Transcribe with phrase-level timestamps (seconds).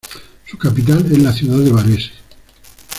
[0.47, 2.09] Su capital es la ciudad de Varese.